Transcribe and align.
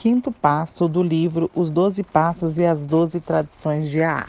Quinto 0.00 0.32
passo 0.32 0.88
do 0.88 1.02
livro 1.02 1.50
Os 1.54 1.68
Doze 1.68 2.02
Passos 2.02 2.56
e 2.56 2.64
as 2.64 2.86
Doze 2.86 3.20
Tradições 3.20 3.86
de 3.90 4.02
AA. 4.02 4.24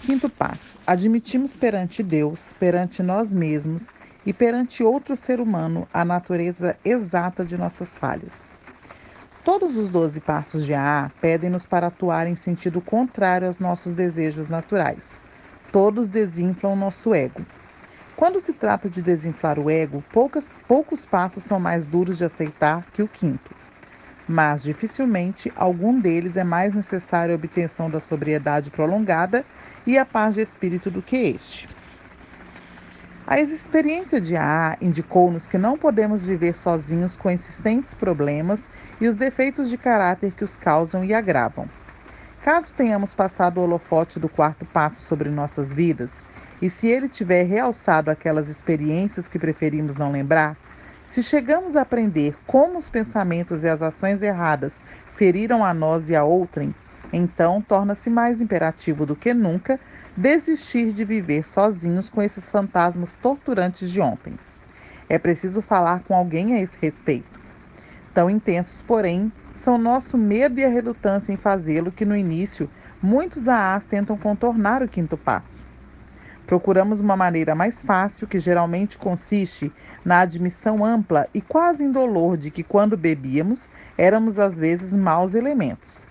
Quinto 0.00 0.30
passo: 0.30 0.78
admitimos 0.86 1.56
perante 1.56 2.02
Deus, 2.02 2.54
perante 2.58 3.02
nós 3.02 3.34
mesmos 3.34 3.88
e 4.24 4.32
perante 4.32 4.82
outro 4.82 5.14
ser 5.14 5.42
humano 5.42 5.86
a 5.92 6.06
natureza 6.06 6.74
exata 6.82 7.44
de 7.44 7.58
nossas 7.58 7.98
falhas. 7.98 8.48
Todos 9.44 9.76
os 9.76 9.90
doze 9.90 10.20
passos 10.20 10.64
de 10.64 10.72
AA 10.72 11.12
pedem-nos 11.20 11.66
para 11.66 11.88
atuar 11.88 12.26
em 12.26 12.34
sentido 12.34 12.80
contrário 12.80 13.46
aos 13.46 13.58
nossos 13.58 13.92
desejos 13.92 14.48
naturais. 14.48 15.20
Todos 15.70 16.08
desinflam 16.08 16.74
nosso 16.76 17.12
ego. 17.12 17.44
Quando 18.16 18.40
se 18.40 18.54
trata 18.54 18.88
de 18.88 19.02
desinflar 19.02 19.58
o 19.58 19.68
ego, 19.68 20.02
poucas, 20.10 20.50
poucos 20.66 21.04
passos 21.04 21.44
são 21.44 21.60
mais 21.60 21.84
duros 21.84 22.16
de 22.16 22.24
aceitar 22.24 22.86
que 22.94 23.02
o 23.02 23.08
quinto 23.08 23.59
mas 24.30 24.62
dificilmente 24.62 25.52
algum 25.56 25.98
deles 25.98 26.36
é 26.36 26.44
mais 26.44 26.72
necessário 26.72 27.34
a 27.34 27.36
obtenção 27.36 27.90
da 27.90 27.98
sobriedade 27.98 28.70
prolongada 28.70 29.44
e 29.84 29.98
a 29.98 30.06
paz 30.06 30.36
de 30.36 30.40
espírito 30.40 30.88
do 30.88 31.02
que 31.02 31.16
este. 31.16 31.68
A 33.26 33.40
experiência 33.40 34.20
de 34.20 34.36
AA 34.36 34.76
indicou-nos 34.80 35.48
que 35.48 35.58
não 35.58 35.76
podemos 35.76 36.24
viver 36.24 36.54
sozinhos 36.54 37.16
com 37.16 37.28
insistentes 37.28 37.92
problemas 37.92 38.60
e 39.00 39.08
os 39.08 39.16
defeitos 39.16 39.68
de 39.68 39.76
caráter 39.76 40.32
que 40.32 40.44
os 40.44 40.56
causam 40.56 41.04
e 41.04 41.12
agravam. 41.12 41.68
Caso 42.40 42.72
tenhamos 42.72 43.12
passado 43.12 43.58
o 43.58 43.64
holofote 43.64 44.20
do 44.20 44.28
quarto 44.28 44.64
passo 44.64 45.02
sobre 45.02 45.28
nossas 45.28 45.74
vidas, 45.74 46.24
e 46.62 46.70
se 46.70 46.86
ele 46.86 47.08
tiver 47.08 47.42
realçado 47.42 48.12
aquelas 48.12 48.48
experiências 48.48 49.28
que 49.28 49.40
preferimos 49.40 49.96
não 49.96 50.12
lembrar, 50.12 50.56
se 51.10 51.24
chegamos 51.24 51.74
a 51.74 51.80
aprender 51.80 52.36
como 52.46 52.78
os 52.78 52.88
pensamentos 52.88 53.64
e 53.64 53.68
as 53.68 53.82
ações 53.82 54.22
erradas 54.22 54.80
feriram 55.16 55.64
a 55.64 55.74
nós 55.74 56.08
e 56.08 56.14
a 56.14 56.22
outrem, 56.22 56.72
então 57.12 57.60
torna-se 57.60 58.08
mais 58.08 58.40
imperativo 58.40 59.04
do 59.04 59.16
que 59.16 59.34
nunca 59.34 59.80
desistir 60.16 60.92
de 60.92 61.04
viver 61.04 61.44
sozinhos 61.44 62.08
com 62.08 62.22
esses 62.22 62.48
fantasmas 62.48 63.16
torturantes 63.16 63.90
de 63.90 64.00
ontem. 64.00 64.38
É 65.08 65.18
preciso 65.18 65.60
falar 65.60 66.04
com 66.04 66.14
alguém 66.14 66.54
a 66.54 66.60
esse 66.60 66.78
respeito. 66.80 67.40
Tão 68.14 68.30
intensos, 68.30 68.80
porém, 68.80 69.32
são 69.56 69.76
nosso 69.76 70.16
medo 70.16 70.60
e 70.60 70.64
a 70.64 70.68
relutância 70.68 71.32
em 71.32 71.36
fazê-lo 71.36 71.90
que 71.90 72.04
no 72.04 72.16
início 72.16 72.70
muitos 73.02 73.48
AAs 73.48 73.84
tentam 73.84 74.16
contornar 74.16 74.80
o 74.80 74.88
quinto 74.88 75.18
passo. 75.18 75.69
Procuramos 76.50 76.98
uma 76.98 77.16
maneira 77.16 77.54
mais 77.54 77.80
fácil, 77.80 78.26
que 78.26 78.40
geralmente 78.40 78.98
consiste 78.98 79.72
na 80.04 80.22
admissão 80.22 80.84
ampla 80.84 81.28
e 81.32 81.40
quase 81.40 81.84
indolor 81.84 82.36
de 82.36 82.50
que, 82.50 82.64
quando 82.64 82.96
bebíamos, 82.96 83.70
éramos 83.96 84.36
às 84.36 84.58
vezes 84.58 84.92
maus 84.92 85.34
elementos. 85.34 86.08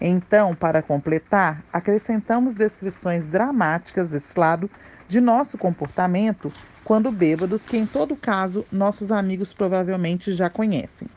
Então, 0.00 0.54
para 0.54 0.82
completar, 0.82 1.64
acrescentamos 1.72 2.54
descrições 2.54 3.26
dramáticas 3.26 4.10
desse 4.10 4.38
lado 4.38 4.70
de 5.08 5.20
nosso 5.20 5.58
comportamento 5.58 6.52
quando 6.84 7.10
bêbados, 7.10 7.66
que 7.66 7.76
em 7.76 7.84
todo 7.84 8.14
caso 8.14 8.64
nossos 8.70 9.10
amigos 9.10 9.52
provavelmente 9.52 10.32
já 10.32 10.48
conhecem. 10.48 11.08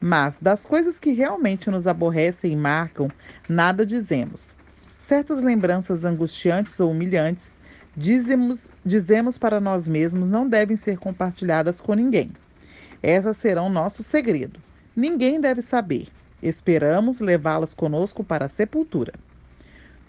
Mas 0.00 0.38
das 0.40 0.64
coisas 0.64 0.98
que 0.98 1.12
realmente 1.12 1.68
nos 1.68 1.86
aborrecem 1.86 2.52
e 2.52 2.56
marcam, 2.56 3.10
nada 3.46 3.84
dizemos. 3.84 4.56
Certas 4.96 5.42
lembranças 5.42 6.02
angustiantes 6.02 6.80
ou 6.80 6.92
humilhantes 6.92 7.59
dizemos, 7.96 8.70
dizemos 8.84 9.38
para 9.38 9.60
nós 9.60 9.88
mesmos 9.88 10.28
não 10.28 10.48
devem 10.48 10.76
ser 10.76 10.98
compartilhadas 10.98 11.80
com 11.80 11.94
ninguém. 11.94 12.30
Essas 13.02 13.36
serão 13.36 13.70
nosso 13.70 14.02
segredo. 14.02 14.60
Ninguém 14.94 15.40
deve 15.40 15.62
saber. 15.62 16.08
Esperamos 16.42 17.20
levá-las 17.20 17.74
conosco 17.74 18.22
para 18.22 18.46
a 18.46 18.48
sepultura. 18.48 19.12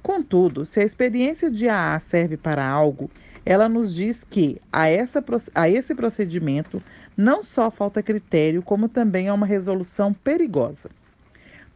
Contudo, 0.01 0.65
se 0.65 0.79
a 0.79 0.83
experiência 0.83 1.49
de 1.49 1.69
AA 1.69 1.99
serve 1.99 2.35
para 2.35 2.67
algo, 2.67 3.09
ela 3.45 3.69
nos 3.69 3.93
diz 3.93 4.23
que 4.23 4.61
a, 4.71 4.87
essa, 4.87 5.23
a 5.53 5.69
esse 5.69 5.93
procedimento 5.95 6.81
não 7.15 7.43
só 7.43 7.69
falta 7.69 8.01
critério, 8.01 8.61
como 8.61 8.89
também 8.89 9.27
é 9.27 9.33
uma 9.33 9.45
resolução 9.45 10.13
perigosa. 10.13 10.89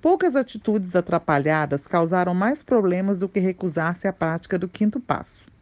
Poucas 0.01 0.35
atitudes 0.35 0.95
atrapalhadas 0.95 1.87
causaram 1.87 2.33
mais 2.33 2.61
problemas 2.61 3.17
do 3.17 3.27
que 3.27 3.39
recusar-se 3.39 4.07
à 4.07 4.13
prática 4.13 4.57
do 4.57 4.67
quinto 4.67 4.99
passo. 4.99 5.54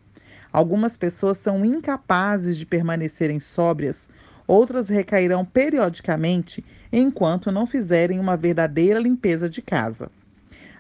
Algumas 0.54 0.96
pessoas 0.96 1.40
são 1.40 1.66
incapazes 1.66 2.56
de 2.56 2.64
permanecerem 2.64 3.40
sóbrias, 3.40 4.08
outras 4.46 4.88
recairão 4.88 5.44
periodicamente 5.44 6.64
enquanto 6.92 7.52
não 7.52 7.66
fizerem 7.66 8.20
uma 8.20 8.38
verdadeira 8.38 9.00
limpeza 9.00 9.50
de 9.50 9.64
casa. 9.64 10.12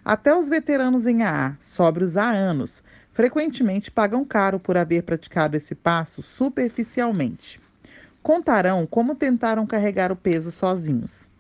Até 0.06 0.36
os 0.36 0.48
veteranos 0.48 1.08
em 1.08 1.24
AA, 1.24 1.58
sóbrios 1.60 2.18
há 2.18 2.30
anos, 2.30 2.84
frequentemente 3.14 3.90
pagam 3.90 4.24
caro 4.24 4.60
por 4.60 4.78
haver 4.78 5.02
praticado 5.02 5.58
esse 5.58 5.74
passo 5.74 6.22
superficialmente. 6.22 7.60
Contarão 8.22 8.86
como 8.86 9.16
tentaram 9.16 9.66
carregar 9.66 10.12
o 10.12 10.16
peso 10.16 10.52
sozinhos. 10.52 11.32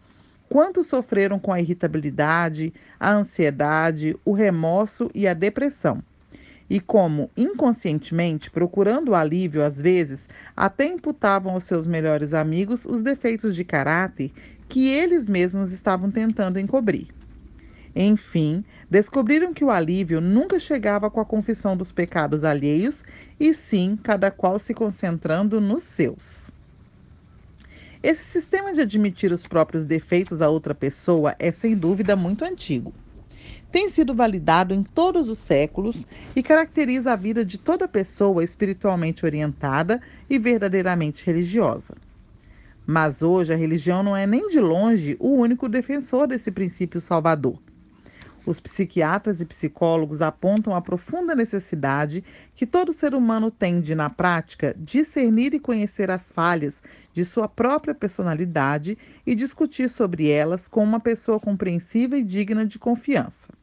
Quantos 0.50 0.88
sofreram 0.88 1.38
com 1.38 1.54
a 1.54 1.60
irritabilidade, 1.60 2.74
a 3.00 3.14
ansiedade, 3.14 4.18
o 4.26 4.34
remorso 4.34 5.12
e 5.14 5.28
a 5.28 5.36
depressão 5.36 6.04
e 6.74 6.80
como, 6.80 7.30
inconscientemente, 7.38 8.50
procurando 8.50 9.14
alívio 9.14 9.64
às 9.64 9.80
vezes, 9.80 10.28
até 10.58 10.86
imputavam 10.86 11.54
aos 11.54 11.66
seus 11.66 11.86
melhores 11.86 12.34
amigos 12.34 12.84
os 12.84 13.04
defeitos 13.04 13.56
de 13.56 13.64
caráter 13.64 14.32
que 14.68 14.88
eles 14.88 15.30
mesmos 15.30 15.72
estavam 15.72 16.10
tentando 16.10 16.60
encobrir. 16.60 17.10
Enfim, 17.96 18.66
descobriram 18.90 19.54
que 19.54 19.64
o 19.64 19.70
alívio 19.70 20.20
nunca 20.20 20.58
chegava 20.58 21.12
com 21.12 21.20
a 21.20 21.26
confissão 21.26 21.78
dos 21.78 21.92
pecados 21.92 22.44
alheios, 22.44 23.04
e 23.40 23.54
sim 23.54 23.96
cada 24.02 24.32
qual 24.32 24.58
se 24.58 24.74
concentrando 24.74 25.62
nos 25.62 25.84
seus. 25.84 26.50
Esse 28.02 28.24
sistema 28.24 28.74
de 28.74 28.82
admitir 28.82 29.32
os 29.32 29.46
próprios 29.46 29.86
defeitos 29.86 30.42
a 30.42 30.50
outra 30.50 30.74
pessoa 30.74 31.36
é 31.38 31.52
sem 31.52 31.76
dúvida 31.76 32.16
muito 32.16 32.44
antigo 32.44 32.92
tem 33.74 33.90
sido 33.90 34.14
validado 34.14 34.72
em 34.72 34.84
todos 34.84 35.28
os 35.28 35.40
séculos 35.40 36.06
e 36.36 36.44
caracteriza 36.44 37.12
a 37.12 37.16
vida 37.16 37.44
de 37.44 37.58
toda 37.58 37.88
pessoa 37.88 38.44
espiritualmente 38.44 39.26
orientada 39.26 40.00
e 40.30 40.38
verdadeiramente 40.38 41.26
religiosa. 41.26 41.96
Mas 42.86 43.24
hoje 43.24 43.52
a 43.52 43.58
religião 43.58 44.04
não 44.04 44.16
é 44.16 44.28
nem 44.28 44.48
de 44.48 44.60
longe 44.60 45.18
o 45.20 45.30
único 45.30 45.68
defensor 45.68 46.28
desse 46.28 46.52
princípio 46.52 47.02
salvador. 47.02 47.58
Os 48.46 48.60
psiquiatras 48.60 49.42
e 49.42 49.46
psicólogos 49.46 50.22
apontam 50.22 50.76
a 50.76 50.82
profunda 50.82 51.34
necessidade 51.34 52.24
que 52.56 52.68
todo 52.68 52.94
ser 52.94 53.16
humano 53.16 53.50
tem 53.50 53.82
de, 53.82 53.96
na 53.96 54.08
prática, 54.08 54.76
discernir 54.78 55.56
e 55.56 55.60
conhecer 55.60 56.12
as 56.12 56.32
falhas 56.32 56.84
de 57.12 57.26
sua 57.26 57.48
própria 57.48 57.96
personalidade 57.96 59.00
e 59.26 59.34
discutir 59.34 59.90
sobre 59.90 60.30
elas 60.30 60.68
com 60.68 60.84
uma 60.84 61.00
pessoa 61.00 61.40
compreensiva 61.40 62.16
e 62.16 62.24
digna 62.24 62.68
de 62.68 62.78
confiança. 62.78 63.63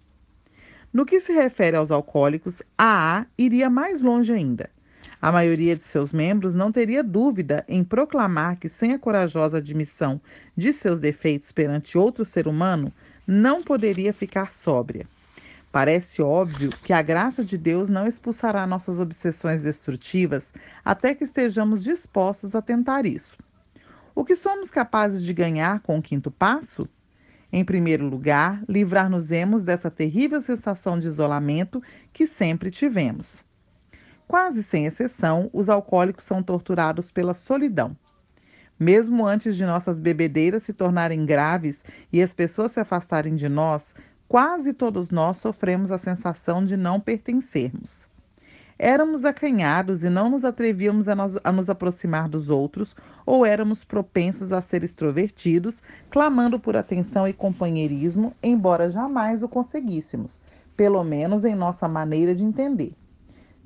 No 0.92 1.06
que 1.06 1.20
se 1.20 1.32
refere 1.32 1.76
aos 1.76 1.92
alcoólicos, 1.92 2.62
a 2.76 3.18
AA 3.18 3.26
iria 3.38 3.70
mais 3.70 4.02
longe 4.02 4.32
ainda. 4.32 4.68
A 5.22 5.30
maioria 5.30 5.76
de 5.76 5.84
seus 5.84 6.12
membros 6.12 6.52
não 6.54 6.72
teria 6.72 7.04
dúvida 7.04 7.64
em 7.68 7.84
proclamar 7.84 8.56
que, 8.56 8.68
sem 8.68 8.92
a 8.92 8.98
corajosa 8.98 9.58
admissão 9.58 10.20
de 10.56 10.72
seus 10.72 10.98
defeitos 10.98 11.52
perante 11.52 11.96
outro 11.96 12.24
ser 12.24 12.48
humano, 12.48 12.92
não 13.24 13.62
poderia 13.62 14.12
ficar 14.12 14.52
sóbria. 14.52 15.06
Parece 15.70 16.20
óbvio 16.20 16.70
que 16.82 16.92
a 16.92 17.02
graça 17.02 17.44
de 17.44 17.56
Deus 17.56 17.88
não 17.88 18.04
expulsará 18.04 18.66
nossas 18.66 18.98
obsessões 18.98 19.62
destrutivas 19.62 20.52
até 20.84 21.14
que 21.14 21.22
estejamos 21.22 21.84
dispostos 21.84 22.56
a 22.56 22.62
tentar 22.62 23.06
isso. 23.06 23.36
O 24.12 24.24
que 24.24 24.34
somos 24.34 24.72
capazes 24.72 25.22
de 25.22 25.32
ganhar 25.32 25.78
com 25.80 25.98
o 25.98 26.02
quinto 26.02 26.32
passo? 26.32 26.88
Em 27.52 27.64
primeiro 27.64 28.08
lugar, 28.08 28.62
livrar-nos-emos 28.68 29.62
dessa 29.62 29.90
terrível 29.90 30.40
sensação 30.40 30.98
de 30.98 31.08
isolamento 31.08 31.82
que 32.12 32.26
sempre 32.26 32.70
tivemos. 32.70 33.44
Quase 34.28 34.62
sem 34.62 34.86
exceção, 34.86 35.50
os 35.52 35.68
alcoólicos 35.68 36.24
são 36.24 36.42
torturados 36.42 37.10
pela 37.10 37.34
solidão. 37.34 37.96
Mesmo 38.78 39.26
antes 39.26 39.56
de 39.56 39.64
nossas 39.64 39.98
bebedeiras 39.98 40.62
se 40.62 40.72
tornarem 40.72 41.26
graves 41.26 41.84
e 42.12 42.22
as 42.22 42.32
pessoas 42.32 42.72
se 42.72 42.80
afastarem 42.80 43.34
de 43.34 43.48
nós, 43.48 43.94
quase 44.28 44.72
todos 44.72 45.10
nós 45.10 45.38
sofremos 45.38 45.90
a 45.90 45.98
sensação 45.98 46.64
de 46.64 46.76
não 46.76 47.00
pertencermos. 47.00 48.09
Éramos 48.82 49.26
acanhados 49.26 50.04
e 50.04 50.08
não 50.08 50.30
nos 50.30 50.42
atrevíamos 50.42 51.06
a 51.06 51.14
nos, 51.14 51.36
a 51.44 51.52
nos 51.52 51.68
aproximar 51.68 52.30
dos 52.30 52.48
outros, 52.48 52.96
ou 53.26 53.44
éramos 53.44 53.84
propensos 53.84 54.54
a 54.54 54.62
ser 54.62 54.82
extrovertidos, 54.82 55.82
clamando 56.08 56.58
por 56.58 56.74
atenção 56.74 57.28
e 57.28 57.34
companheirismo, 57.34 58.32
embora 58.42 58.88
jamais 58.88 59.42
o 59.42 59.48
conseguíssemos, 59.50 60.40
pelo 60.74 61.04
menos 61.04 61.44
em 61.44 61.54
nossa 61.54 61.86
maneira 61.86 62.34
de 62.34 62.42
entender. 62.42 62.94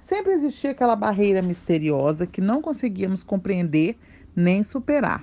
Sempre 0.00 0.32
existia 0.32 0.72
aquela 0.72 0.96
barreira 0.96 1.40
misteriosa 1.40 2.26
que 2.26 2.40
não 2.40 2.60
conseguíamos 2.60 3.22
compreender 3.22 3.96
nem 4.34 4.64
superar. 4.64 5.22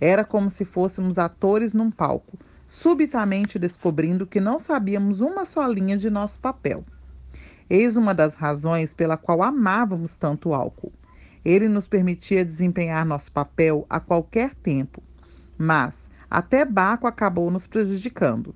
Era 0.00 0.24
como 0.24 0.48
se 0.48 0.64
fôssemos 0.64 1.18
atores 1.18 1.74
num 1.74 1.90
palco, 1.90 2.38
subitamente 2.64 3.58
descobrindo 3.58 4.24
que 4.24 4.38
não 4.38 4.60
sabíamos 4.60 5.20
uma 5.20 5.44
só 5.44 5.66
linha 5.66 5.96
de 5.96 6.10
nosso 6.10 6.38
papel. 6.38 6.84
Eis 7.68 7.96
uma 7.96 8.14
das 8.14 8.36
razões 8.36 8.94
pela 8.94 9.16
qual 9.16 9.42
amávamos 9.42 10.16
tanto 10.16 10.50
o 10.50 10.54
álcool. 10.54 10.92
Ele 11.44 11.68
nos 11.68 11.88
permitia 11.88 12.44
desempenhar 12.44 13.04
nosso 13.04 13.32
papel 13.32 13.84
a 13.90 13.98
qualquer 13.98 14.54
tempo, 14.54 15.02
mas 15.58 16.08
até 16.30 16.64
Baco 16.64 17.06
acabou 17.06 17.50
nos 17.50 17.66
prejudicando. 17.66 18.54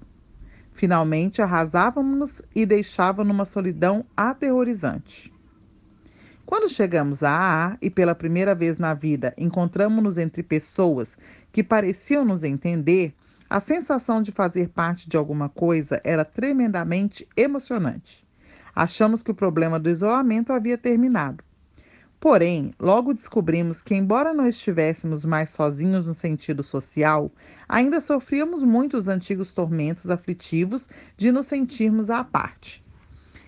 Finalmente 0.72 1.42
arrasávamos 1.42 2.40
e 2.54 2.64
deixava 2.64 3.24
numa 3.24 3.44
solidão 3.44 4.04
aterrorizante. 4.16 5.32
Quando 6.46 6.68
chegamos 6.68 7.22
a 7.22 7.30
AA 7.30 7.78
e 7.82 7.90
pela 7.90 8.14
primeira 8.14 8.54
vez 8.54 8.78
na 8.78 8.94
vida 8.94 9.34
encontramos-nos 9.36 10.18
entre 10.18 10.42
pessoas 10.42 11.18
que 11.52 11.62
pareciam 11.62 12.24
nos 12.24 12.44
entender, 12.44 13.14
a 13.48 13.60
sensação 13.60 14.22
de 14.22 14.30
fazer 14.30 14.68
parte 14.68 15.08
de 15.08 15.16
alguma 15.16 15.48
coisa 15.48 16.00
era 16.04 16.24
tremendamente 16.24 17.26
emocionante. 17.36 18.24
Achamos 18.74 19.22
que 19.22 19.30
o 19.30 19.34
problema 19.34 19.78
do 19.78 19.90
isolamento 19.90 20.52
havia 20.52 20.78
terminado. 20.78 21.42
Porém, 22.20 22.74
logo 22.78 23.14
descobrimos 23.14 23.82
que, 23.82 23.94
embora 23.94 24.34
não 24.34 24.46
estivéssemos 24.46 25.24
mais 25.24 25.48
sozinhos 25.48 26.06
no 26.06 26.12
sentido 26.12 26.62
social, 26.62 27.32
ainda 27.66 27.98
sofríamos 27.98 28.62
muito 28.62 28.98
os 28.98 29.08
antigos 29.08 29.54
tormentos 29.54 30.10
aflitivos 30.10 30.86
de 31.16 31.32
nos 31.32 31.46
sentirmos 31.46 32.10
à 32.10 32.22
parte. 32.22 32.84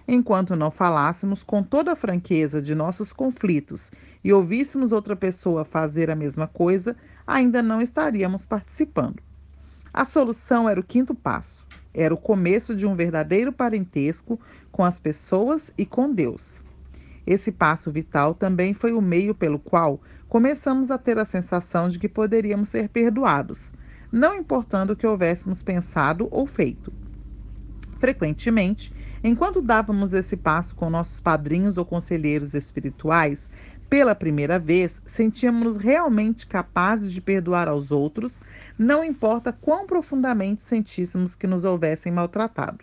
Enquanto 0.09 0.57
não 0.57 0.71
falássemos 0.71 1.43
com 1.43 1.63
toda 1.63 1.93
a 1.93 1.97
franqueza 1.97 2.63
de 2.63 2.75
nossos 2.75 3.13
conflitos 3.13 3.91
e 4.25 4.33
ouvíssemos 4.33 4.91
outra 4.91 5.15
pessoa 5.15 5.67
fazer 5.67 6.11
a 6.11 6.17
mesma 6.17 6.49
coisa, 6.49 6.97
ainda 7.27 7.63
não 7.63 7.81
estaríamos 7.81 8.47
participando. 8.47 9.23
A 9.93 10.07
solução 10.07 10.67
era 10.67 10.81
o 10.81 10.85
quinto 10.85 11.15
passo. 11.15 11.67
Era 11.95 12.15
o 12.15 12.19
começo 12.19 12.75
de 12.75 12.87
um 12.87 12.95
verdadeiro 12.95 13.53
parentesco 13.53 14.39
com 14.71 14.85
as 14.85 14.99
pessoas 14.99 15.73
e 15.77 15.85
com 15.85 16.13
Deus. 16.13 16.63
Esse 17.27 17.53
passo 17.53 17.91
vital 17.91 18.35
também 18.35 18.75
foi 18.75 18.93
o 18.93 19.01
meio 19.01 19.35
pelo 19.35 19.59
qual 19.59 20.01
começamos 20.29 20.91
a 20.91 20.99
ter 20.99 21.19
a 21.19 21.25
sensação 21.25 21.89
de 21.89 21.99
que 21.99 22.09
poderíamos 22.09 22.69
ser 22.69 22.89
perdoados, 22.89 23.73
não 24.11 24.35
importando 24.35 24.93
o 24.93 24.97
que 24.97 25.07
houvéssemos 25.07 25.63
pensado 25.63 26.29
ou 26.31 26.47
feito. 26.47 26.93
Frequentemente, 27.99 28.93
enquanto 29.23 29.63
dávamos 29.63 30.13
esse 30.13 30.37
passo 30.37 30.75
com 30.75 30.91
nossos 30.91 31.21
padrinhos 31.21 31.79
ou 31.79 31.85
conselheiros 31.85 32.53
espirituais, 32.53 33.49
pela 33.93 34.15
primeira 34.15 34.59
vez, 34.59 35.03
sentíamos-nos 35.05 35.77
realmente 35.77 36.47
capazes 36.47 37.13
de 37.13 37.21
perdoar 37.21 37.69
aos 37.69 37.91
outros, 37.91 38.41
não 38.79 39.05
importa 39.05 39.53
quão 39.53 39.87
profundamente 39.87 40.65
sentíssemos 40.65 41.37
que 41.37 41.47
nos 41.47 41.63
houvessem 41.63 42.11
maltratado. 42.11 42.79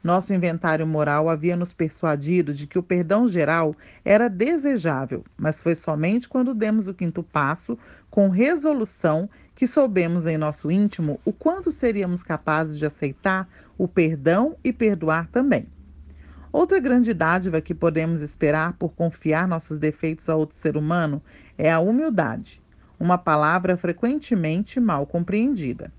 Nosso 0.00 0.32
inventário 0.32 0.86
moral 0.86 1.28
havia 1.28 1.56
nos 1.56 1.72
persuadido 1.72 2.54
de 2.54 2.68
que 2.68 2.78
o 2.78 2.84
perdão 2.84 3.26
geral 3.26 3.74
era 4.04 4.30
desejável, 4.30 5.24
mas 5.36 5.60
foi 5.60 5.74
somente 5.74 6.28
quando 6.28 6.54
demos 6.54 6.86
o 6.86 6.94
quinto 6.94 7.24
passo, 7.24 7.76
com 8.08 8.28
resolução, 8.28 9.28
que 9.56 9.66
soubemos 9.66 10.24
em 10.24 10.38
nosso 10.38 10.70
íntimo 10.70 11.18
o 11.24 11.32
quanto 11.32 11.72
seríamos 11.72 12.22
capazes 12.22 12.78
de 12.78 12.86
aceitar 12.86 13.48
o 13.76 13.88
perdão 13.88 14.54
e 14.62 14.72
perdoar 14.72 15.26
também. 15.32 15.66
Outra 16.52 16.78
grande 16.78 17.14
dádiva 17.14 17.62
que 17.62 17.74
podemos 17.74 18.20
esperar 18.20 18.74
por 18.74 18.92
confiar 18.92 19.48
nossos 19.48 19.78
defeitos 19.78 20.28
a 20.28 20.36
outro 20.36 20.54
ser 20.54 20.76
humano 20.76 21.22
é 21.56 21.72
a 21.72 21.80
humildade, 21.80 22.60
uma 23.00 23.16
palavra 23.16 23.74
frequentemente 23.78 24.78
mal 24.78 25.06
compreendida. 25.06 25.90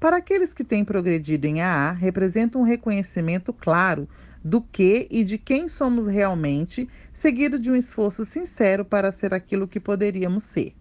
Para 0.00 0.16
aqueles 0.16 0.54
que 0.54 0.64
têm 0.64 0.82
progredido 0.82 1.46
em 1.46 1.60
AA, 1.60 1.92
representa 1.92 2.56
um 2.56 2.62
reconhecimento 2.62 3.52
claro 3.52 4.08
do 4.42 4.62
que 4.62 5.06
e 5.10 5.22
de 5.22 5.36
quem 5.36 5.68
somos 5.68 6.06
realmente, 6.06 6.88
seguido 7.12 7.58
de 7.58 7.70
um 7.70 7.76
esforço 7.76 8.24
sincero 8.24 8.86
para 8.86 9.12
ser 9.12 9.34
aquilo 9.34 9.68
que 9.68 9.78
poderíamos 9.78 10.42
ser. 10.44 10.74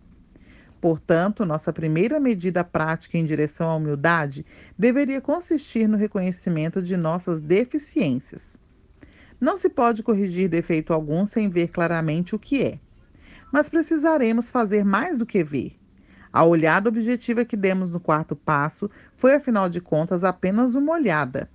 Portanto, 0.80 1.46
nossa 1.46 1.74
primeira 1.74 2.18
medida 2.18 2.64
prática 2.64 3.18
em 3.18 3.26
direção 3.26 3.70
à 3.70 3.76
humildade 3.76 4.46
deveria 4.80 5.20
consistir 5.20 5.86
no 5.86 5.98
reconhecimento 5.98 6.82
de 6.82 6.96
nossas 6.96 7.42
deficiências. 7.42 8.61
Não 9.42 9.58
se 9.58 9.70
pode 9.70 10.04
corrigir 10.04 10.48
defeito 10.48 10.94
algum 10.94 11.26
sem 11.26 11.50
ver 11.50 11.70
claramente 11.70 12.36
o 12.36 12.40
que 12.40 12.62
é. 12.62 12.80
Mas 13.52 13.68
precisaremos 13.68 14.52
fazer 14.52 14.86
mais 14.86 15.18
do 15.18 15.26
que 15.26 15.44
ver. 15.44 15.76
A 16.32 16.46
olhada 16.46 16.90
objetiva 16.90 17.44
que 17.44 17.58
demos 17.58 17.90
no 17.90 18.00
quarto 18.00 18.36
passo 18.36 18.88
foi, 19.16 19.34
afinal 19.34 19.68
de 19.68 19.82
contas, 19.82 20.24
apenas 20.24 20.76
uma 20.76 20.94
olhada. 20.94 21.50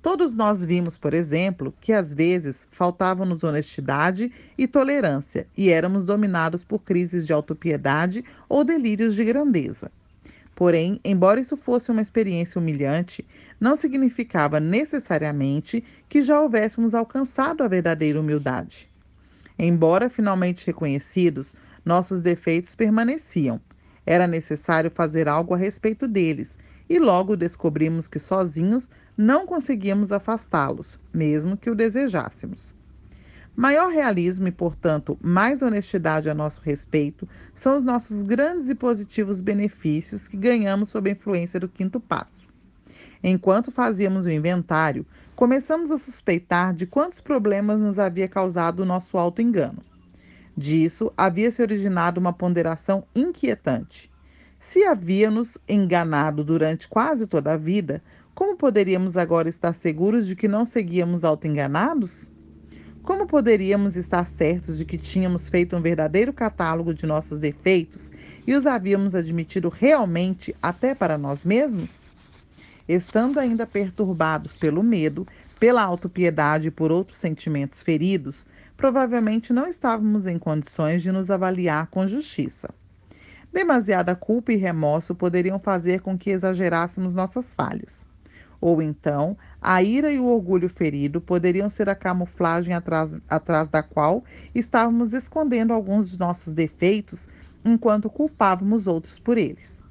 Todos 0.00 0.32
nós 0.32 0.64
vimos, 0.64 0.96
por 0.96 1.12
exemplo, 1.12 1.74
que 1.82 1.92
às 1.92 2.14
vezes 2.14 2.66
faltavam-nos 2.70 3.44
honestidade 3.44 4.32
e 4.56 4.66
tolerância 4.66 5.46
e 5.54 5.68
éramos 5.68 6.04
dominados 6.04 6.64
por 6.64 6.78
crises 6.78 7.26
de 7.26 7.34
autopiedade 7.34 8.24
ou 8.48 8.64
delírios 8.64 9.14
de 9.14 9.24
grandeza. 9.26 9.92
Porém, 10.58 10.98
embora 11.04 11.38
isso 11.38 11.56
fosse 11.56 11.92
uma 11.92 12.02
experiência 12.02 12.58
humilhante, 12.58 13.24
não 13.60 13.76
significava 13.76 14.58
necessariamente 14.58 15.84
que 16.08 16.20
já 16.20 16.40
houvéssemos 16.40 16.96
alcançado 16.96 17.62
a 17.62 17.68
verdadeira 17.68 18.18
humildade. 18.18 18.90
Embora 19.56 20.10
finalmente 20.10 20.66
reconhecidos, 20.66 21.54
nossos 21.84 22.20
defeitos 22.20 22.74
permaneciam 22.74 23.60
era 24.04 24.26
necessário 24.26 24.90
fazer 24.90 25.28
algo 25.28 25.54
a 25.54 25.56
respeito 25.56 26.08
deles, 26.08 26.58
e 26.88 26.98
logo 26.98 27.36
descobrimos 27.36 28.08
que 28.08 28.18
sozinhos 28.18 28.90
não 29.16 29.46
conseguíamos 29.46 30.10
afastá-los, 30.10 30.98
mesmo 31.14 31.56
que 31.56 31.70
o 31.70 31.74
desejássemos. 31.74 32.74
Maior 33.60 33.90
realismo 33.90 34.46
e, 34.46 34.52
portanto, 34.52 35.18
mais 35.20 35.62
honestidade 35.62 36.30
a 36.30 36.34
nosso 36.34 36.60
respeito 36.60 37.28
são 37.52 37.78
os 37.78 37.82
nossos 37.82 38.22
grandes 38.22 38.70
e 38.70 38.74
positivos 38.76 39.40
benefícios 39.40 40.28
que 40.28 40.36
ganhamos 40.36 40.90
sob 40.90 41.10
a 41.10 41.12
influência 41.12 41.58
do 41.58 41.68
quinto 41.68 41.98
passo. 41.98 42.46
Enquanto 43.20 43.72
fazíamos 43.72 44.26
o 44.26 44.30
inventário, 44.30 45.04
começamos 45.34 45.90
a 45.90 45.98
suspeitar 45.98 46.72
de 46.72 46.86
quantos 46.86 47.20
problemas 47.20 47.80
nos 47.80 47.98
havia 47.98 48.28
causado 48.28 48.78
o 48.78 48.86
nosso 48.86 49.18
auto-engano. 49.18 49.82
Disso 50.56 51.12
havia 51.16 51.50
se 51.50 51.60
originado 51.60 52.20
uma 52.20 52.32
ponderação 52.32 53.02
inquietante. 53.12 54.08
Se 54.60 54.84
havíamos 54.84 55.58
enganado 55.68 56.44
durante 56.44 56.86
quase 56.86 57.26
toda 57.26 57.54
a 57.54 57.56
vida, 57.56 58.04
como 58.36 58.56
poderíamos 58.56 59.16
agora 59.16 59.48
estar 59.48 59.74
seguros 59.74 60.28
de 60.28 60.36
que 60.36 60.46
não 60.46 60.64
seguíamos 60.64 61.24
auto-enganados? 61.24 62.30
Como 63.08 63.26
poderíamos 63.26 63.96
estar 63.96 64.28
certos 64.28 64.76
de 64.76 64.84
que 64.84 64.98
tínhamos 64.98 65.48
feito 65.48 65.74
um 65.74 65.80
verdadeiro 65.80 66.30
catálogo 66.30 66.92
de 66.92 67.06
nossos 67.06 67.38
defeitos 67.38 68.12
e 68.46 68.54
os 68.54 68.66
havíamos 68.66 69.14
admitido 69.14 69.70
realmente 69.70 70.54
até 70.60 70.94
para 70.94 71.16
nós 71.16 71.42
mesmos? 71.42 72.06
Estando 72.86 73.40
ainda 73.40 73.66
perturbados 73.66 74.54
pelo 74.56 74.82
medo, 74.82 75.26
pela 75.58 75.82
autopiedade 75.82 76.68
e 76.68 76.70
por 76.70 76.92
outros 76.92 77.16
sentimentos 77.16 77.82
feridos, 77.82 78.46
provavelmente 78.76 79.54
não 79.54 79.66
estávamos 79.66 80.26
em 80.26 80.38
condições 80.38 81.02
de 81.02 81.10
nos 81.10 81.30
avaliar 81.30 81.86
com 81.86 82.06
justiça. 82.06 82.68
Demasiada 83.50 84.14
culpa 84.14 84.52
e 84.52 84.56
remorso 84.56 85.14
poderiam 85.14 85.58
fazer 85.58 86.02
com 86.02 86.18
que 86.18 86.28
exagerássemos 86.28 87.14
nossas 87.14 87.54
falhas. 87.54 88.07
Ou 88.60 88.82
então, 88.82 89.36
a 89.60 89.82
ira 89.82 90.12
e 90.12 90.18
o 90.18 90.26
orgulho 90.26 90.68
ferido 90.68 91.20
poderiam 91.20 91.70
ser 91.70 91.88
a 91.88 91.94
camuflagem 91.94 92.74
atrás, 92.74 93.16
atrás 93.28 93.68
da 93.68 93.82
qual 93.82 94.24
estávamos 94.54 95.12
escondendo 95.12 95.72
alguns 95.72 96.10
de 96.10 96.18
nossos 96.18 96.52
defeitos 96.52 97.28
enquanto 97.64 98.10
culpávamos 98.10 98.86
outros 98.86 99.18
por 99.18 99.38
eles. 99.38 99.82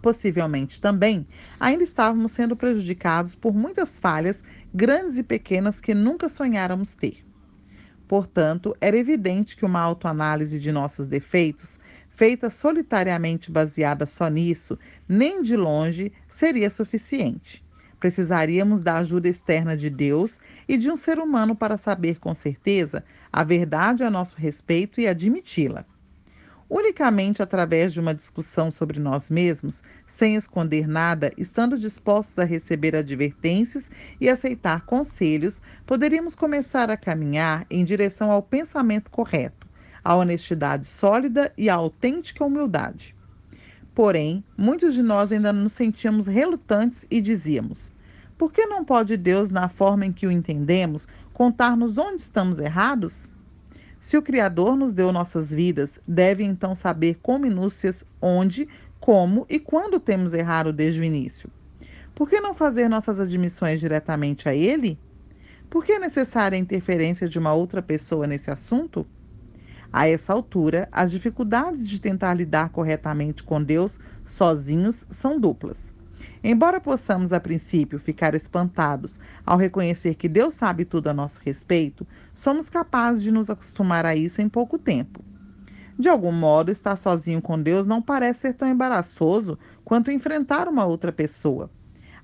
Possivelmente 0.00 0.80
também, 0.80 1.26
ainda 1.58 1.82
estávamos 1.82 2.32
sendo 2.32 2.56
prejudicados 2.56 3.34
por 3.34 3.54
muitas 3.54 3.98
falhas, 3.98 4.42
grandes 4.72 5.18
e 5.18 5.24
pequenas, 5.24 5.80
que 5.80 5.94
nunca 5.94 6.28
sonháramos 6.28 6.94
ter. 6.94 7.24
Portanto, 8.06 8.76
era 8.80 8.98
evidente 8.98 9.56
que 9.56 9.64
uma 9.64 9.80
autoanálise 9.80 10.60
de 10.60 10.70
nossos 10.70 11.06
defeitos, 11.06 11.78
feita 12.10 12.50
solitariamente 12.50 13.50
baseada 13.50 14.04
só 14.04 14.28
nisso, 14.28 14.78
nem 15.08 15.42
de 15.42 15.56
longe 15.56 16.12
seria 16.28 16.68
suficiente. 16.68 17.63
Precisaríamos 18.04 18.82
da 18.82 18.98
ajuda 18.98 19.30
externa 19.30 19.74
de 19.74 19.88
Deus 19.88 20.38
e 20.68 20.76
de 20.76 20.90
um 20.90 20.94
ser 20.94 21.18
humano 21.18 21.56
para 21.56 21.78
saber 21.78 22.18
com 22.18 22.34
certeza 22.34 23.02
a 23.32 23.42
verdade 23.42 24.04
a 24.04 24.10
nosso 24.10 24.36
respeito 24.36 25.00
e 25.00 25.08
admiti-la. 25.08 25.86
Unicamente 26.68 27.42
através 27.42 27.94
de 27.94 28.00
uma 28.00 28.14
discussão 28.14 28.70
sobre 28.70 29.00
nós 29.00 29.30
mesmos, 29.30 29.82
sem 30.06 30.34
esconder 30.34 30.86
nada, 30.86 31.32
estando 31.38 31.78
dispostos 31.78 32.38
a 32.38 32.44
receber 32.44 32.94
advertências 32.94 33.90
e 34.20 34.28
aceitar 34.28 34.84
conselhos, 34.84 35.62
poderíamos 35.86 36.34
começar 36.34 36.90
a 36.90 36.98
caminhar 36.98 37.64
em 37.70 37.86
direção 37.86 38.30
ao 38.30 38.42
pensamento 38.42 39.10
correto, 39.10 39.66
à 40.04 40.14
honestidade 40.14 40.86
sólida 40.86 41.50
e 41.56 41.70
à 41.70 41.74
autêntica 41.76 42.44
humildade. 42.44 43.16
Porém, 43.94 44.44
muitos 44.58 44.92
de 44.92 45.02
nós 45.02 45.32
ainda 45.32 45.54
nos 45.54 45.72
sentíamos 45.72 46.26
relutantes 46.26 47.06
e 47.10 47.18
dizíamos: 47.20 47.93
por 48.36 48.52
que 48.52 48.66
não 48.66 48.84
pode 48.84 49.16
Deus, 49.16 49.50
na 49.50 49.68
forma 49.68 50.06
em 50.06 50.12
que 50.12 50.26
o 50.26 50.30
entendemos, 50.30 51.06
contar-nos 51.32 51.98
onde 51.98 52.20
estamos 52.20 52.58
errados? 52.58 53.32
Se 54.00 54.16
o 54.16 54.22
Criador 54.22 54.76
nos 54.76 54.92
deu 54.92 55.12
nossas 55.12 55.50
vidas, 55.50 56.00
deve 56.06 56.44
então 56.44 56.74
saber 56.74 57.18
com 57.22 57.38
minúcias 57.38 58.04
onde, 58.20 58.68
como 58.98 59.46
e 59.48 59.58
quando 59.58 60.00
temos 60.00 60.34
errado 60.34 60.72
desde 60.72 61.00
o 61.00 61.04
início. 61.04 61.48
Por 62.14 62.28
que 62.28 62.40
não 62.40 62.54
fazer 62.54 62.88
nossas 62.88 63.18
admissões 63.18 63.80
diretamente 63.80 64.48
a 64.48 64.54
Ele? 64.54 64.98
Por 65.70 65.84
que 65.84 65.92
é 65.92 65.98
necessária 65.98 66.56
a 66.56 66.60
interferência 66.60 67.28
de 67.28 67.38
uma 67.38 67.52
outra 67.52 67.80
pessoa 67.80 68.26
nesse 68.26 68.50
assunto? 68.50 69.06
A 69.92 70.08
essa 70.08 70.32
altura, 70.32 70.88
as 70.90 71.10
dificuldades 71.10 71.88
de 71.88 72.00
tentar 72.00 72.34
lidar 72.34 72.70
corretamente 72.70 73.44
com 73.44 73.62
Deus 73.62 73.98
sozinhos 74.24 75.06
são 75.08 75.38
duplas. 75.38 75.94
Embora 76.46 76.78
possamos, 76.78 77.32
a 77.32 77.40
princípio, 77.40 77.98
ficar 77.98 78.34
espantados 78.34 79.18
ao 79.46 79.56
reconhecer 79.56 80.14
que 80.14 80.28
Deus 80.28 80.54
sabe 80.54 80.84
tudo 80.84 81.08
a 81.08 81.14
nosso 81.14 81.40
respeito, 81.42 82.06
somos 82.34 82.68
capazes 82.68 83.22
de 83.22 83.32
nos 83.32 83.48
acostumar 83.48 84.04
a 84.04 84.14
isso 84.14 84.42
em 84.42 84.48
pouco 84.48 84.78
tempo. 84.78 85.24
De 85.98 86.08
algum 86.08 86.32
modo, 86.32 86.70
estar 86.70 86.96
sozinho 86.96 87.40
com 87.40 87.60
Deus 87.60 87.86
não 87.86 88.02
parece 88.02 88.40
ser 88.42 88.54
tão 88.54 88.68
embaraçoso 88.68 89.58
quanto 89.84 90.10
enfrentar 90.10 90.68
uma 90.68 90.84
outra 90.84 91.12
pessoa. 91.12 91.72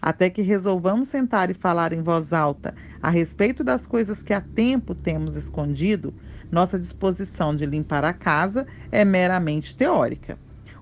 Até 0.03 0.29
que 0.31 0.43
resolvamos 0.43 1.09
sentar 1.09 1.51
e 1.51 1.55
falar 1.55 1.93
em 1.93 2.03
voz 2.03 2.33
alta 2.35 2.75
a 3.01 3.09
respeito 3.11 3.65
das 3.65 3.87
coisas 3.87 4.23
que 4.23 4.35
há 4.35 4.41
tempo 4.41 4.95
temos 4.95 5.37
escondido, 5.37 6.15
nossa 6.51 6.79
disposição 6.79 7.55
de 7.57 7.67
limpar 7.67 8.05
a 8.05 8.13
casa 8.15 8.67
é 8.93 9.05
meramente 9.05 9.75
teórica. 9.77 10.39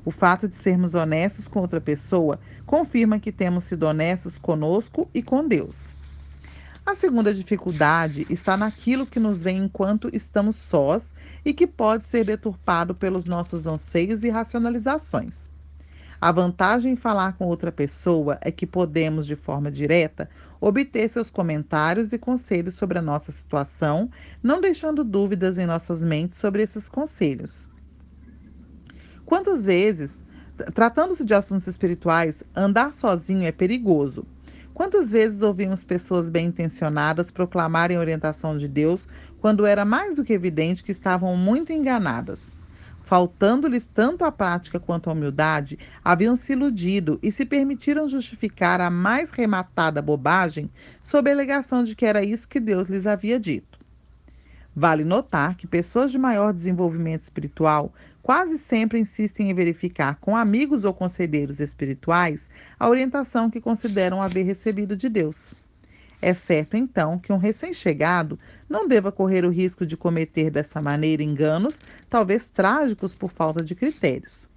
O 0.08 0.10
fato 0.10 0.48
de 0.48 0.56
sermos 0.56 0.94
honestos 0.94 1.46
com 1.46 1.60
outra 1.60 1.82
pessoa 1.82 2.40
confirma 2.64 3.20
que 3.20 3.30
temos 3.30 3.64
sido 3.64 3.82
honestos 3.82 4.38
conosco 4.38 5.06
e 5.12 5.22
com 5.22 5.46
Deus. 5.46 5.94
A 6.86 6.94
segunda 6.94 7.34
dificuldade 7.34 8.26
está 8.30 8.56
naquilo 8.56 9.04
que 9.04 9.20
nos 9.20 9.42
vem 9.42 9.58
enquanto 9.58 10.08
estamos 10.10 10.56
sós 10.56 11.12
e 11.44 11.52
que 11.52 11.66
pode 11.66 12.06
ser 12.06 12.24
deturpado 12.24 12.94
pelos 12.94 13.26
nossos 13.26 13.66
anseios 13.66 14.24
e 14.24 14.30
racionalizações. 14.30 15.50
A 16.18 16.32
vantagem 16.32 16.94
em 16.94 16.96
falar 16.96 17.34
com 17.34 17.44
outra 17.44 17.70
pessoa 17.70 18.38
é 18.40 18.50
que 18.50 18.66
podemos, 18.66 19.26
de 19.26 19.36
forma 19.36 19.70
direta, 19.70 20.26
obter 20.58 21.12
seus 21.12 21.30
comentários 21.30 22.14
e 22.14 22.18
conselhos 22.18 22.76
sobre 22.76 22.98
a 22.98 23.02
nossa 23.02 23.30
situação, 23.30 24.08
não 24.42 24.58
deixando 24.58 25.04
dúvidas 25.04 25.58
em 25.58 25.66
nossas 25.66 26.02
mentes 26.02 26.38
sobre 26.38 26.62
esses 26.62 26.88
conselhos. 26.88 27.68
Quantas 29.28 29.66
vezes, 29.66 30.22
tratando-se 30.72 31.22
de 31.22 31.34
assuntos 31.34 31.66
espirituais, 31.66 32.42
andar 32.56 32.94
sozinho 32.94 33.44
é 33.44 33.52
perigoso? 33.52 34.24
Quantas 34.72 35.12
vezes 35.12 35.42
ouvimos 35.42 35.84
pessoas 35.84 36.30
bem 36.30 36.46
intencionadas 36.46 37.30
proclamarem 37.30 37.98
orientação 37.98 38.56
de 38.56 38.66
Deus 38.66 39.06
quando 39.38 39.66
era 39.66 39.84
mais 39.84 40.16
do 40.16 40.24
que 40.24 40.32
evidente 40.32 40.82
que 40.82 40.92
estavam 40.92 41.36
muito 41.36 41.74
enganadas? 41.74 42.56
Faltando-lhes 43.02 43.84
tanto 43.84 44.24
a 44.24 44.32
prática 44.32 44.80
quanto 44.80 45.10
a 45.10 45.12
humildade, 45.12 45.78
haviam 46.02 46.34
se 46.34 46.54
iludido 46.54 47.18
e 47.22 47.30
se 47.30 47.44
permitiram 47.44 48.08
justificar 48.08 48.80
a 48.80 48.88
mais 48.88 49.28
rematada 49.28 50.00
bobagem 50.00 50.70
sob 51.02 51.28
a 51.28 51.34
alegação 51.34 51.84
de 51.84 51.94
que 51.94 52.06
era 52.06 52.24
isso 52.24 52.48
que 52.48 52.58
Deus 52.58 52.86
lhes 52.86 53.06
havia 53.06 53.38
dito. 53.38 53.78
Vale 54.80 55.02
notar 55.02 55.56
que 55.56 55.66
pessoas 55.66 56.12
de 56.12 56.18
maior 56.18 56.52
desenvolvimento 56.52 57.22
espiritual 57.22 57.92
quase 58.28 58.58
sempre 58.58 59.00
insistem 59.00 59.48
em 59.48 59.54
verificar 59.54 60.16
com 60.16 60.36
amigos 60.36 60.84
ou 60.84 60.92
conselheiros 60.92 61.60
espirituais 61.60 62.50
a 62.78 62.86
orientação 62.86 63.48
que 63.48 63.58
consideram 63.58 64.20
haver 64.20 64.44
recebido 64.44 64.94
de 64.94 65.08
Deus. 65.08 65.54
É 66.20 66.34
certo, 66.34 66.76
então, 66.76 67.18
que 67.18 67.32
um 67.32 67.38
recém-chegado 67.38 68.38
não 68.68 68.86
deva 68.86 69.10
correr 69.10 69.46
o 69.46 69.50
risco 69.50 69.86
de 69.86 69.96
cometer 69.96 70.50
dessa 70.50 70.82
maneira 70.82 71.22
enganos, 71.22 71.80
talvez 72.10 72.50
trágicos 72.50 73.14
por 73.14 73.30
falta 73.30 73.64
de 73.64 73.74
critérios. 73.74 74.47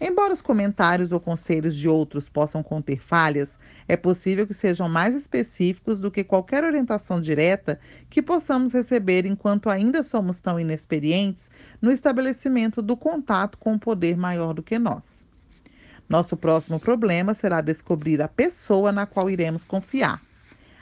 Embora 0.00 0.34
os 0.34 0.42
comentários 0.42 1.12
ou 1.12 1.20
conselhos 1.20 1.74
de 1.74 1.88
outros 1.88 2.28
possam 2.28 2.62
conter 2.62 3.00
falhas, 3.00 3.58
é 3.88 3.96
possível 3.96 4.46
que 4.46 4.52
sejam 4.52 4.88
mais 4.88 5.14
específicos 5.14 5.98
do 5.98 6.10
que 6.10 6.24
qualquer 6.24 6.64
orientação 6.64 7.20
direta 7.20 7.78
que 8.10 8.20
possamos 8.20 8.72
receber 8.72 9.24
enquanto 9.24 9.70
ainda 9.70 10.02
somos 10.02 10.38
tão 10.38 10.58
inexperientes 10.60 11.50
no 11.80 11.90
estabelecimento 11.90 12.82
do 12.82 12.96
contato 12.96 13.56
com 13.56 13.72
um 13.72 13.78
poder 13.78 14.16
maior 14.16 14.52
do 14.52 14.62
que 14.62 14.78
nós. 14.78 15.24
Nosso 16.08 16.36
próximo 16.36 16.78
problema 16.78 17.32
será 17.32 17.60
descobrir 17.60 18.20
a 18.20 18.28
pessoa 18.28 18.92
na 18.92 19.06
qual 19.06 19.30
iremos 19.30 19.64
confiar. 19.64 20.20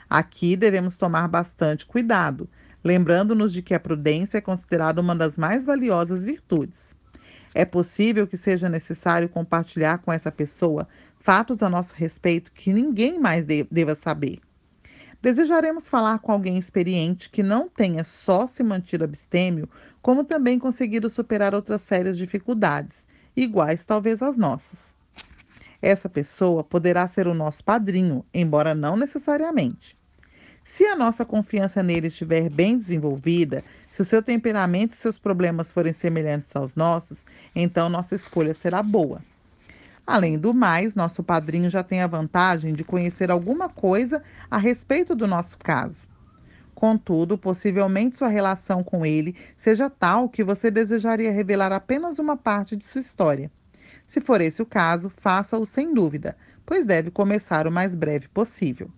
Aqui 0.09 0.55
devemos 0.55 0.97
tomar 0.97 1.27
bastante 1.27 1.85
cuidado, 1.85 2.47
lembrando-nos 2.83 3.53
de 3.53 3.61
que 3.61 3.73
a 3.73 3.79
prudência 3.79 4.39
é 4.39 4.41
considerada 4.41 4.99
uma 4.99 5.15
das 5.15 5.37
mais 5.37 5.65
valiosas 5.65 6.25
virtudes. 6.25 6.93
É 7.53 7.65
possível 7.65 8.25
que 8.25 8.37
seja 8.37 8.67
necessário 8.67 9.29
compartilhar 9.29 9.99
com 9.99 10.11
essa 10.11 10.31
pessoa 10.31 10.87
fatos 11.19 11.61
a 11.61 11.69
nosso 11.69 11.93
respeito 11.95 12.51
que 12.51 12.73
ninguém 12.73 13.19
mais 13.19 13.45
deva 13.45 13.95
saber. 13.95 14.39
Desejaremos 15.21 15.87
falar 15.87 16.19
com 16.19 16.33
alguém 16.33 16.57
experiente 16.57 17.29
que 17.29 17.41
não 17.41 17.69
tenha 17.69 18.03
só 18.03 18.45
se 18.45 18.61
mantido 18.61 19.05
abstêmio, 19.05 19.69
como 20.01 20.25
também 20.25 20.59
conseguido 20.59 21.09
superar 21.09 21.55
outras 21.55 21.81
sérias 21.81 22.17
dificuldades, 22.17 23.07
iguais 23.33 23.85
talvez 23.85 24.21
às 24.21 24.35
nossas. 24.35 24.93
Essa 25.81 26.09
pessoa 26.09 26.63
poderá 26.63 27.07
ser 27.07 27.27
o 27.27 27.33
nosso 27.33 27.63
padrinho, 27.63 28.25
embora 28.33 28.75
não 28.75 28.97
necessariamente. 28.97 29.97
Se 30.63 30.85
a 30.85 30.95
nossa 30.95 31.25
confiança 31.25 31.83
nele 31.83 32.07
estiver 32.07 32.49
bem 32.49 32.77
desenvolvida, 32.77 33.63
se 33.89 34.01
o 34.01 34.05
seu 34.05 34.23
temperamento 34.23 34.93
e 34.93 34.97
seus 34.97 35.19
problemas 35.19 35.69
forem 35.69 35.91
semelhantes 35.91 36.55
aos 36.55 36.73
nossos, 36.73 37.25
então 37.53 37.89
nossa 37.89 38.15
escolha 38.15 38.53
será 38.53 38.81
boa. 38.81 39.21
Além 40.07 40.37
do 40.39 40.53
mais, 40.53 40.95
nosso 40.95 41.21
padrinho 41.21 41.69
já 41.69 41.83
tem 41.83 42.01
a 42.01 42.07
vantagem 42.07 42.73
de 42.73 42.83
conhecer 42.83 43.29
alguma 43.29 43.67
coisa 43.67 44.23
a 44.49 44.57
respeito 44.57 45.13
do 45.15 45.27
nosso 45.27 45.57
caso. 45.57 46.07
Contudo, 46.73 47.37
possivelmente 47.37 48.17
sua 48.17 48.29
relação 48.29 48.83
com 48.83 49.05
ele 49.05 49.35
seja 49.55 49.89
tal 49.89 50.29
que 50.29 50.43
você 50.43 50.71
desejaria 50.71 51.31
revelar 51.31 51.73
apenas 51.73 52.19
uma 52.19 52.37
parte 52.37 52.75
de 52.75 52.85
sua 52.85 53.01
história. 53.01 53.51
Se 54.05 54.21
for 54.21 54.39
esse 54.39 54.61
o 54.61 54.65
caso, 54.65 55.09
faça-o 55.09 55.65
sem 55.65 55.93
dúvida, 55.93 56.37
pois 56.65 56.85
deve 56.85 57.11
começar 57.11 57.67
o 57.67 57.71
mais 57.71 57.95
breve 57.95 58.27
possível. 58.29 58.89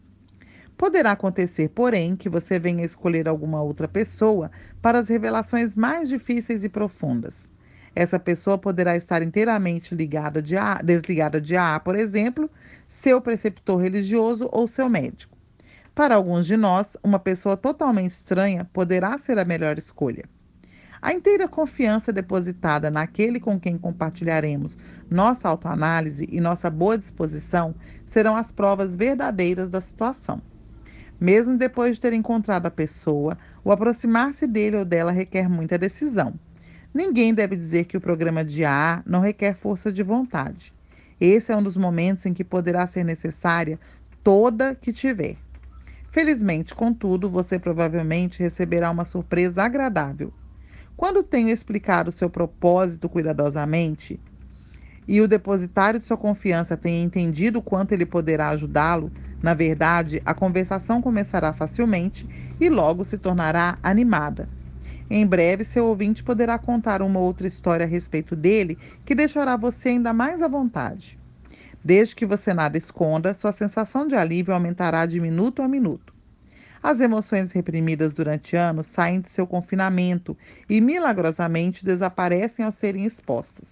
Poderá 0.78 1.12
acontecer, 1.12 1.70
porém, 1.70 2.18
que 2.18 2.28
você 2.28 2.60
venha 2.60 2.84
escolher 2.84 3.30
alguma 3.30 3.62
outra 3.62 3.88
pessoa 3.88 4.52
para 4.82 5.00
as 5.00 5.08
revelações 5.08 5.74
mais 5.74 6.10
difíceis 6.10 6.66
e 6.66 6.70
profundas. 6.70 7.50
Essa 7.96 8.20
pessoa 8.20 8.58
poderá 8.58 8.98
estar 8.98 9.22
inteiramente 9.22 9.96
ligada 9.96 10.42
de 10.42 10.58
a, 10.58 10.82
desligada 10.84 11.40
de 11.40 11.56
A, 11.56 11.80
por 11.80 11.96
exemplo, 11.96 12.50
seu 12.86 13.22
preceptor 13.22 13.80
religioso 13.80 14.50
ou 14.52 14.68
seu 14.68 14.90
médico. 14.90 15.38
Para 15.96 16.16
alguns 16.16 16.46
de 16.46 16.58
nós, 16.58 16.98
uma 17.02 17.20
pessoa 17.20 17.56
totalmente 17.56 18.12
estranha 18.12 18.70
poderá 18.74 19.18
ser 19.18 19.40
a 19.40 19.46
melhor 19.46 19.78
escolha. 19.78 20.26
A 21.02 21.14
inteira 21.14 21.48
confiança 21.48 22.12
depositada 22.12 22.92
naquele 22.92 23.40
com 23.40 23.58
quem 23.58 23.78
compartilharemos 23.78 24.78
nossa 25.10 25.48
autoanálise 25.48 26.28
e 26.30 26.42
nossa 26.42 26.70
boa 26.70 26.98
disposição 26.98 27.74
serão 28.04 28.36
as 28.36 28.52
provas 28.52 28.98
verdadeiras 28.98 29.70
da 29.70 29.80
situação. 29.80 30.42
Mesmo 31.20 31.58
depois 31.58 31.96
de 31.96 32.02
ter 32.02 32.14
encontrado 32.14 32.66
a 32.66 32.72
pessoa, 32.72 33.38
o 33.64 33.72
aproximar-se 33.72 34.46
dele 34.46 34.78
ou 34.78 34.86
dela 34.86 35.12
requer 35.12 35.50
muita 35.50 35.78
decisão. 35.78 36.34
Ninguém 36.94 37.34
deve 37.34 37.56
dizer 37.56 37.86
que 37.86 37.98
o 37.98 38.02
programa 38.02 38.44
de 38.44 38.64
AA 38.64 39.04
não 39.06 39.20
requer 39.20 39.54
força 39.54 39.92
de 39.92 40.04
vontade. 40.04 40.74
Esse 41.20 41.52
é 41.52 41.58
um 41.58 41.64
dos 41.64 41.78
momentos 41.78 42.26
em 42.26 42.34
que 42.34 42.44
poderá 42.44 42.86
ser 42.88 43.04
necessária 43.04 43.80
toda 44.24 44.76
que 44.76 44.92
tiver. 44.92 45.38
Felizmente, 46.12 46.74
contudo, 46.74 47.30
você 47.30 47.60
provavelmente 47.60 48.42
receberá 48.42 48.90
uma 48.90 49.06
surpresa 49.06 49.64
agradável. 49.64 50.32
Quando 50.96 51.22
tenho 51.22 51.50
explicado 51.50 52.12
seu 52.12 52.30
propósito 52.30 53.10
cuidadosamente 53.10 54.18
e 55.06 55.20
o 55.20 55.28
depositário 55.28 56.00
de 56.00 56.06
sua 56.06 56.18
confiança 56.18 56.78
tenha 56.78 57.04
entendido 57.04 57.62
quanto 57.62 57.92
ele 57.92 58.06
poderá 58.06 58.50
ajudá-lo, 58.50 59.12
na 59.46 59.54
verdade, 59.54 60.20
a 60.26 60.34
conversação 60.34 61.00
começará 61.00 61.54
facilmente 61.54 62.28
e 62.60 62.68
logo 62.68 63.04
se 63.04 63.16
tornará 63.16 63.78
animada. 63.84 64.50
Em 65.08 65.24
breve, 65.24 65.64
seu 65.64 65.86
ouvinte 65.86 66.24
poderá 66.24 66.58
contar 66.58 67.00
uma 67.04 67.20
outra 67.20 67.46
história 67.46 67.86
a 67.86 67.88
respeito 67.88 68.36
dele 68.36 68.76
que 69.06 69.14
deixará 69.14 69.56
você 69.56 69.90
ainda 69.90 70.12
mais 70.12 70.42
à 70.42 70.48
vontade. 70.48 71.20
Desde 71.84 72.16
que 72.16 72.26
você 72.26 72.56
nada 72.56 72.76
esconda, 72.76 73.36
sua 73.36 73.52
sensação 73.52 74.08
de 74.08 74.16
alívio 74.16 74.52
aumentará 74.52 75.06
de 75.06 75.22
minuto 75.22 75.62
a 75.62 75.68
minuto. 75.68 76.12
As 76.82 77.00
emoções 77.00 77.52
reprimidas 77.52 78.14
durante 78.14 78.56
anos 78.56 78.88
saem 78.88 79.22
de 79.22 79.30
seu 79.30 79.46
confinamento 79.46 80.36
e 80.68 80.82
milagrosamente 80.82 81.86
desaparecem 81.86 82.66
ao 82.66 82.72
serem 82.72 83.06
expostas. 83.06 83.70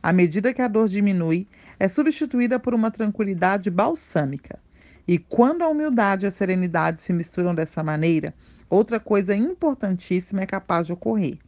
À 0.00 0.12
medida 0.12 0.54
que 0.54 0.62
a 0.62 0.68
dor 0.68 0.86
diminui, 0.86 1.48
é 1.76 1.88
substituída 1.88 2.60
por 2.60 2.72
uma 2.72 2.92
tranquilidade 2.92 3.68
balsâmica. 3.68 4.60
E 5.06 5.18
quando 5.18 5.62
a 5.62 5.68
humildade 5.68 6.24
e 6.24 6.28
a 6.28 6.30
serenidade 6.30 7.00
se 7.00 7.12
misturam 7.12 7.54
dessa 7.54 7.82
maneira, 7.82 8.32
outra 8.70 9.00
coisa 9.00 9.34
importantíssima 9.34 10.42
é 10.42 10.46
capaz 10.46 10.86
de 10.86 10.92
ocorrer. 10.92 11.38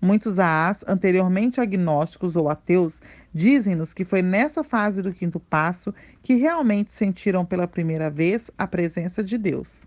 Muitos 0.00 0.38
AAs, 0.38 0.84
anteriormente 0.86 1.60
agnósticos 1.60 2.36
ou 2.36 2.48
ateus, 2.48 3.00
dizem-nos 3.34 3.92
que 3.92 4.04
foi 4.04 4.22
nessa 4.22 4.62
fase 4.62 5.02
do 5.02 5.12
quinto 5.12 5.40
passo 5.40 5.92
que 6.22 6.34
realmente 6.34 6.94
sentiram 6.94 7.44
pela 7.44 7.66
primeira 7.66 8.08
vez 8.08 8.48
a 8.56 8.64
presença 8.64 9.24
de 9.24 9.36
Deus. 9.36 9.84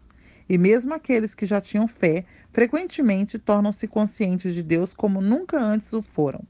E 0.50 0.58
mesmo 0.58 0.94
aqueles 0.94 1.34
que 1.34 1.46
já 1.46 1.62
tinham 1.62 1.88
fé, 1.88 2.26
frequentemente 2.52 3.40
tornam-se 3.40 3.88
conscientes 3.88 4.54
de 4.54 4.62
Deus 4.62 4.94
como 4.94 5.22
nunca 5.22 5.58
antes 5.58 5.94
o 5.94 6.02
foram. 6.02 6.42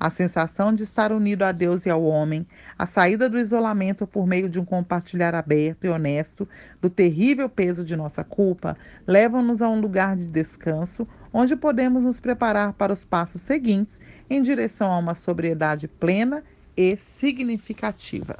A 0.00 0.10
sensação 0.10 0.72
de 0.72 0.84
estar 0.84 1.10
unido 1.10 1.42
a 1.42 1.50
Deus 1.50 1.84
e 1.84 1.90
ao 1.90 2.04
homem, 2.04 2.46
a 2.78 2.86
saída 2.86 3.28
do 3.28 3.38
isolamento 3.38 4.06
por 4.06 4.28
meio 4.28 4.48
de 4.48 4.60
um 4.60 4.64
compartilhar 4.64 5.34
aberto 5.34 5.84
e 5.84 5.88
honesto 5.88 6.48
do 6.80 6.88
terrível 6.88 7.48
peso 7.48 7.84
de 7.84 7.96
nossa 7.96 8.22
culpa, 8.22 8.76
levam-nos 9.06 9.60
a 9.60 9.68
um 9.68 9.80
lugar 9.80 10.16
de 10.16 10.26
descanso 10.26 11.06
onde 11.32 11.56
podemos 11.56 12.04
nos 12.04 12.20
preparar 12.20 12.74
para 12.74 12.92
os 12.92 13.04
passos 13.04 13.40
seguintes 13.40 14.00
em 14.30 14.40
direção 14.40 14.92
a 14.92 14.98
uma 14.98 15.16
sobriedade 15.16 15.88
plena 15.88 16.44
e 16.76 16.96
significativa. 16.96 18.38